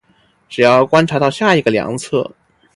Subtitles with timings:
[0.49, 2.31] 只要观察到下一个量测。